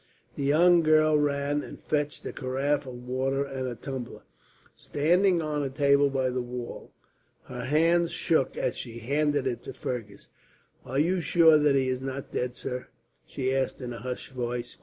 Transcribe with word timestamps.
The 0.33 0.41
young 0.41 0.81
girl 0.81 1.15
ran 1.15 1.61
and 1.61 1.79
fetched 1.79 2.25
a 2.25 2.33
carafe 2.33 2.87
of 2.87 3.07
water 3.07 3.43
and 3.43 3.67
a 3.67 3.75
tumbler, 3.75 4.23
standing 4.75 5.43
on 5.43 5.61
a 5.61 5.69
table 5.69 6.09
by 6.09 6.31
the 6.31 6.41
wall. 6.41 6.91
Her 7.43 7.65
hands 7.65 8.09
shook 8.11 8.57
as 8.57 8.75
she 8.75 8.97
handed 8.97 9.45
it 9.45 9.61
to 9.61 9.73
Fergus. 9.73 10.27
"Are 10.87 10.97
you 10.97 11.21
sure 11.21 11.59
that 11.59 11.75
he 11.75 11.87
is 11.87 12.01
not 12.01 12.31
dead, 12.31 12.57
sir?" 12.57 12.87
she 13.27 13.55
asked, 13.55 13.79
in 13.79 13.93
a 13.93 13.99
hushed 13.99 14.31
voice. 14.31 14.75